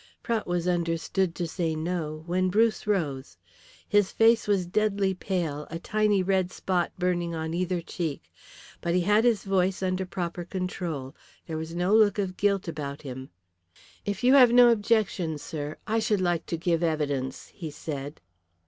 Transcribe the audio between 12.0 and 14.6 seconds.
of guilt about him. "If you have